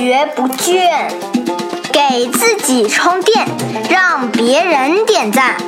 [0.00, 1.10] 学不倦，
[1.92, 3.46] 给自己充电，
[3.90, 5.58] 让别人点赞。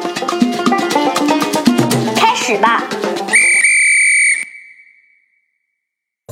[2.17, 2.83] 开始吧！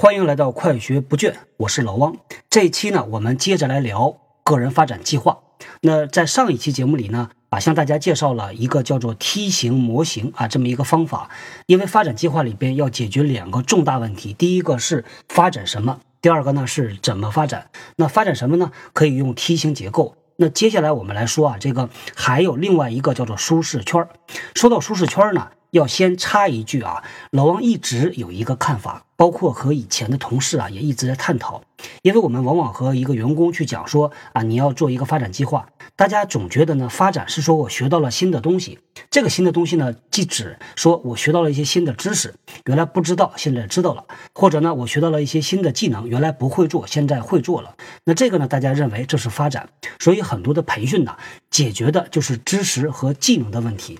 [0.00, 2.16] 欢迎来到快学不倦，我是老汪。
[2.48, 5.40] 这一期呢，我们接着来聊个人发展计划。
[5.82, 11.28] 那在上一期节目里呢，啊，向大家介绍了一个叫做梯形模型啊这么一个方法。
[11.66, 17.70] 因为发展计划里边要解决两个重大问题，第一个是发展什么，第二个呢是怎么发展。
[17.96, 18.72] 那发展什么呢？
[18.92, 20.16] 可以用梯形结构。
[20.36, 24.06] 那接下来我们来说啊，这个还有另外一个叫做舒适圈。
[24.54, 25.50] 说到舒适圈呢。
[25.70, 31.62] 要先插一句啊，老王一直有一个看法，包括和以前的同事啊也一直在探讨。
[32.02, 35.66] 因为我们往往和一个员工去讲说啊，你要做一个发展计划，
[35.96, 38.78] 大家总觉得呢，发展是说我学到了新的东西，
[39.10, 42.34] 这个新的东西呢，即指说我学到了一些新的知识，
[42.66, 47.74] 原来不知道，现在知道了，或者呢，我学到了一些新的技能，原来不会做，现在会做了。
[48.04, 51.16] 那这个呢，大家认为这是发展，所以很多的培训呢，
[51.50, 53.98] 解决的就是知识和技能的问题。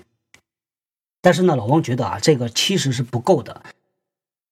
[1.21, 3.61] 但是呢，老王觉得啊，这个其实是不够的。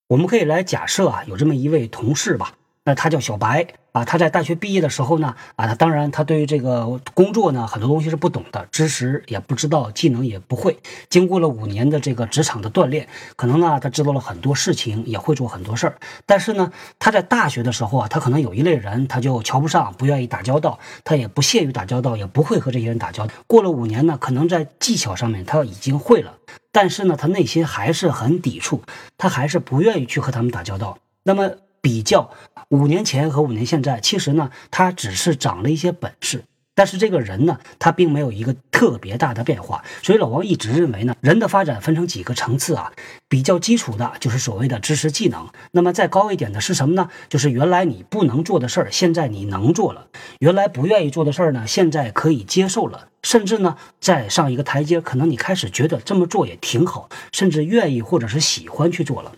[0.08, 3.68] 我们可以来假设啊，有这么一位同事吧，那他叫小白。
[4.00, 10.78] 啊，他在大学毕业的时候呢，啊，他当然他对于这个工作呢，很多东西是不懂的，知识也不知道，技能也不会。
[11.10, 15.98] 经过了五年的这个职场的锻炼，可能呢，他知道了很多事情，也会做很多事儿。
[16.26, 23.34] 但是呢，他在大学的时候啊，他可能有一类人，他就瞧不上，不愿意打交道，他也不屑于打交道，也不会和这些人打交道。
[23.48, 26.36] 过了五年呢，可能在技巧上面他已经会了，
[26.72, 28.82] 但是呢，他内心还是很抵触，
[29.18, 30.98] 他还是不愿意去和他们打交道。
[31.24, 31.52] 那么。
[31.82, 32.32] 比较
[32.70, 36.44] 五年前和五年现在，其实呢，他只是长了一些本事。
[36.76, 42.94] 但是这个人呢，他并没有一个特别大的变化，所以老王一直认为呢，人的发展分成几个层次啊，
[43.28, 47.10] 比较基础的就是所谓的知识技能，那么再高一点的是什么呢？
[47.28, 50.08] 就是原来你不能做的事儿，现在你能做了；
[50.40, 53.10] 原来不愿意做的事儿呢，现在可以接受了。
[53.24, 59.34] 甚至呢，再上一个台阶，可能你开始觉得这么做也挺好，甚至愿意或者是喜欢去做了。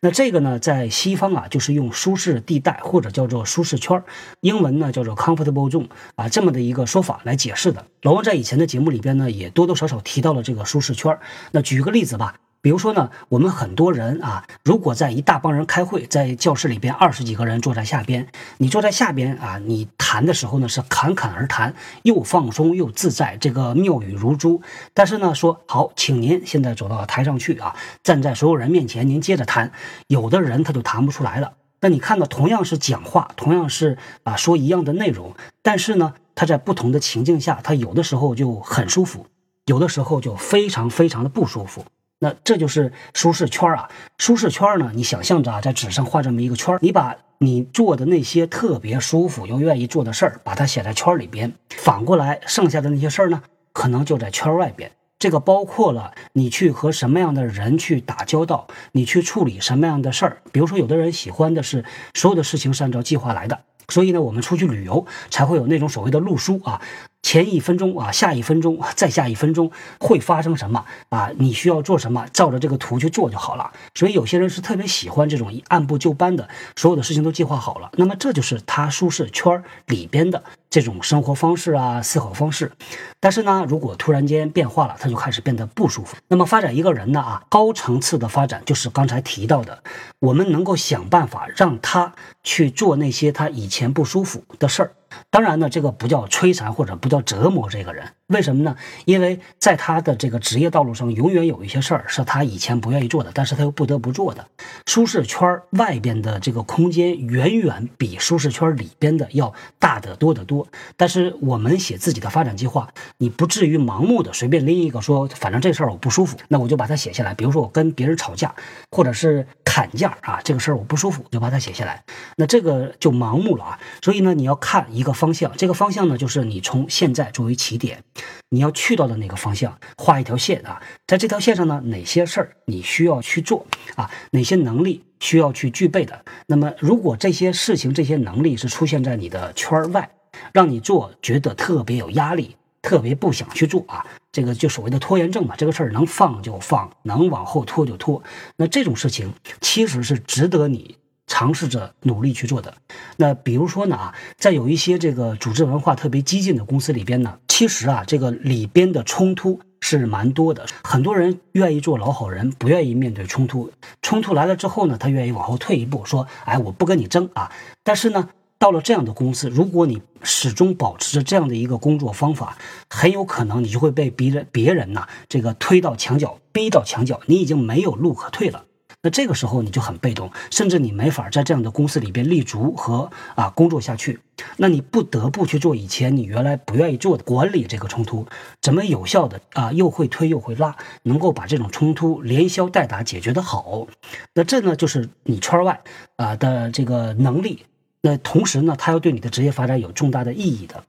[0.00, 4.02] 那这个呢，在西方啊，就是用舒适地带或者叫做舒适圈，
[4.40, 7.86] 英文呢叫做 comfortable zone 啊，这么的一个说法来解释的。
[8.02, 11.18] 老王在以前的节目里边呢，也多多少少提到了这个舒适圈。
[11.52, 12.36] 那举个例子吧。
[12.66, 18.26] 比如说呢，我们很多人啊，如果在一大帮人开会，在教室里边二十几个人坐在下边，
[18.58, 24.60] 你坐在下边啊，你谈的时候呢是侃侃而谈，又放松又自在，这个妙语如珠。
[24.92, 29.70] 但是呢，说好，请您现在走到台上去啊，站在所有人面前，您接着谈。
[30.08, 31.52] 有的人他就谈不出来了。
[31.82, 39.26] 那你看到同样是讲话，同样是啊说一样的内容，但是呢，他在不同的情境下，他有的时候就很舒服，
[39.66, 41.84] 有的时候就非常非常的不舒服。
[42.18, 43.88] 那这就是舒适圈啊！
[44.18, 51.52] 舒适圈呢，你想象着啊，在纸上画这么一个圈你把你做的那些特别舒服又愿意做的事儿，把它写在圈里边。
[51.76, 53.42] 反过来，剩下的那些事儿呢，
[53.74, 54.90] 可能就在圈外边。
[55.18, 60.38] 这个包括了你去和什么样的人去打交道，你去处理什么样的事儿。
[60.52, 61.84] 比如说，有的人喜欢的是
[62.14, 66.80] 所有的事情是按照计划来的，所以呢，我们出去旅游才会有那种所谓的路书啊。
[67.26, 71.28] 前一分钟啊，下一分钟，再下一分钟会发生什么啊？
[71.36, 72.24] 你需要做什么？
[72.32, 73.72] 照着这个图去做就好了。
[73.96, 77.90] 所以有些人是特别喜欢这种按部就班的，所有的事情都计划好了。
[77.94, 80.44] 那么这就是他舒适圈里边的
[80.76, 82.70] 这种生活方式啊，思考方式。
[83.18, 86.14] 但是呢，如果突然间变化了，他就开始变得不舒服。
[86.28, 89.82] 那么发展一个人呢啊，高层次的发展就是刚才提到的，
[90.18, 94.92] 我们能够想办法让他去做那些他以前不舒服的事儿。
[95.30, 98.76] 当然呢，这个不叫摧残或者不叫折磨这个人，为什么呢？
[99.04, 104.46] 因为在他的这个职业道路上，永远有一些事儿是他以前不愿意做的，但是他又不得不做的。
[104.86, 110.68] 舒适圈外边的这个空间远远比舒适圈里边的要大得多得多。
[110.96, 117.32] 但是我们写自己的发展计划，你不至于盲目的随便拎一个说，反正这事儿我不舒服，那我就把它写下来。
[117.34, 118.54] 比如说我跟别人吵架，
[118.90, 122.04] 或者是砍价啊，这个事儿我不舒服，就把它写下来。
[122.36, 123.78] 那这个就盲目了啊。
[124.02, 125.06] 所以呢，你要看一。
[125.06, 128.02] 个方向，这个方向呢，就是你从现在作为起点，
[128.48, 133.66] 你要去到的那个方向，画一条线啊，在这条线上呢，哪些事儿你需要去做
[133.96, 134.10] 啊？
[134.30, 136.24] 哪些能力需要去具备的？
[136.46, 140.10] 那么，如果这些事情、这些能力是出现在你的圈外，
[140.52, 145.54] 让你做觉得特别有压力，特别不想去做啊，这个就所谓的拖延症嘛。
[145.56, 148.22] 这个事儿能放就放，能往后拖就拖。
[148.56, 150.96] 那这种事情其实是值得你。
[151.28, 152.72] 尝试着努力去做的，
[153.16, 160.66] 那比如说呢啊，在有一些这个组织文化特别激进的公司里边呢，其实啊，这个里边的冲突是蛮多的。
[160.84, 163.72] 很多人愿意做老好人，不愿意面对冲突。
[164.02, 167.50] 冲突来了之后呢，他愿意往后退一步，说：“哎，我不跟你争啊。”
[167.82, 172.58] 但是呢，到了这样的公司，如果你始终保持着这样的一个工作方法，
[172.90, 178.65] 很有可能你就会被别人别人呐这个推到墙角，逼到墙角，你已经没有路可退了。
[179.06, 184.18] 那这个时候你就很被动，甚至你没法在这样的公司里边立足和啊工作下去。
[184.56, 188.26] 那你不得不去做以前你原来不愿意做的管理这个冲突，
[188.60, 190.74] 怎么有效的啊又会推又会拉，
[191.04, 193.86] 能够把这种冲突连消带打解决的好。
[194.34, 195.80] 那这呢就是你圈外
[196.16, 197.64] 啊的这个能力。
[198.00, 200.82] 那同时呢，它要对你的职业发展有重大的意义的。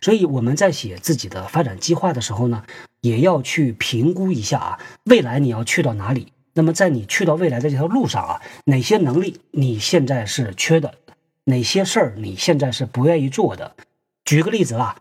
[0.00, 2.62] 所以我们在写自己的发展计划的时候呢，
[3.00, 6.28] 也要去评估一下啊未来你要去到哪里。
[6.54, 10.94] 那么，在你去到未来的这条路上啊，哪些能力你现在是缺的？
[11.44, 13.74] 哪些事儿你现在是不愿意做的？
[14.24, 14.96] 举个例子啊，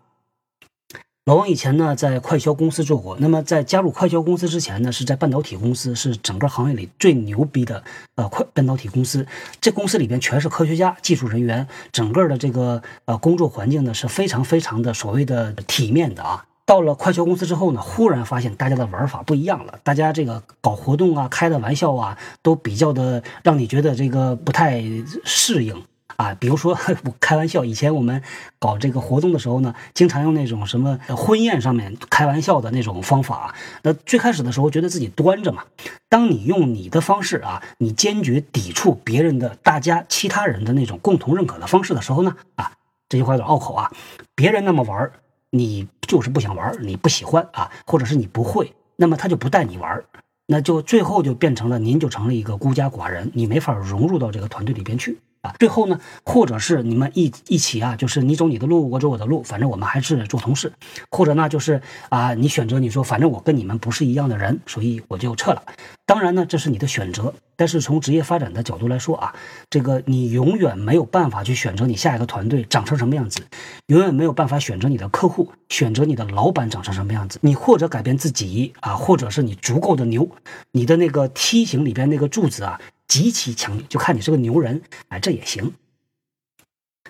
[1.26, 3.16] 老王以前呢在快销公司做过。
[3.20, 7.82] 那么在加入快销公司之前呢，是在半导体公司，是整个行业里最牛逼的
[8.16, 9.26] 呃快半导体公司。
[9.62, 16.46] 这公司里边全是科学家、技术人员，整个的这个呃工作环境呢是非常非常的所谓的体面的啊。
[16.66, 24.82] 到了快销公司之后呢，忽然发现大家的玩法不一样了，大家这个搞活动啊、开的玩笑啊，都比较的让你觉得这个不太
[25.26, 25.84] 适应
[26.16, 26.34] 啊。
[26.36, 26.74] 比如说
[27.20, 28.22] 开玩笑，以前我们
[28.60, 33.54] 搞这个活动的时候呢，经常用那种什么婚宴上面开玩笑的那种方法。
[33.82, 35.66] 那最开始的时候觉得自己端着嘛，
[36.08, 42.72] 当你用你的方式啊，你坚决抵触别人的、大家其他人的那种共同认可的方式的时候呢，啊，
[43.10, 43.92] 这句话有点拗口啊，
[44.34, 45.12] 别人那么玩。
[45.56, 50.04] 你就是不想玩，你不喜欢啊，或者是你不会，那么他就不带你玩，
[50.48, 55.20] 那就最后就变成了您就成了一个孤家寡人，你没法融入到这个团队里边去。
[55.44, 60.72] 啊，最后呢，或者是你们一一起啊，就是你走你的路，我走我的路，反正我们还是做同事，
[61.12, 65.62] 或者呢，就是啊，你选择你说，反正我跟你们不是一样的人，所以我就撤了。
[66.06, 69.36] 当然呢，这是你的选择，但是从职业发展的角度来说啊，
[69.70, 73.42] 这个你永远没有办法去选择你下一个团队长成什么样子，
[73.88, 77.38] 永远没有办法选择你的客户，选择你的老板长成什么样子。
[77.42, 80.30] 你或者改变自己啊，或者是你足够的牛，
[80.72, 82.80] 你的那个梯形里边那个柱子啊。
[83.08, 85.74] 极其强烈，就看你是个牛人，哎，这也行。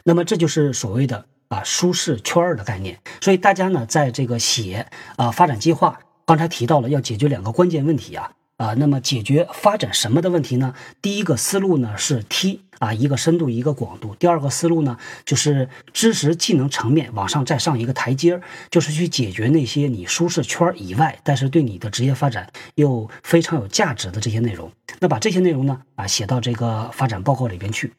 [0.04, 3.00] 那么这就是所谓的啊舒适圈的概念。
[3.22, 10.74] 所以大家呢，在这个写啊发展计划，刚才提到了要解决两个关键问题啊啊，那么解决发展什么的问题呢？
[11.01, 14.15] 第一个思路呢是梯啊，一个深度一个广度。
[14.15, 18.39] 第二个思路呢就是知识技能层面往上再上一个台阶，
[18.71, 24.71] 就是去解决那些你舒适圈以外，但是对你的职业发展又非常有价值的这些内容。
[25.00, 27.92] 那把这些内容呢啊写到这个发展报告里边去。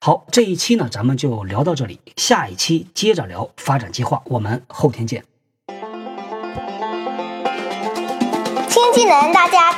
[0.00, 5.24] 好，这一期呢咱们就聊到这里，下一期接着聊发展计划，我们后天见。
[8.68, 9.77] 新技能大家？